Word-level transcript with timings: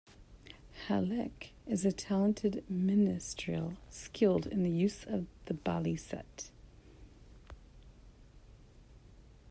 Halleck 0.87 1.51
is 1.67 1.85
a 1.85 1.91
talented 1.91 2.63
minstrel 2.67 3.77
skilled 3.91 4.47
in 4.47 4.63
the 4.63 4.71
use 4.71 5.03
of 5.03 5.27
the 5.45 5.53
baliset. 5.53 6.49